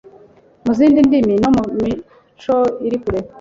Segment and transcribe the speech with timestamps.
[0.65, 2.57] mu zindi ndimi no mu mico
[2.87, 3.19] iri kure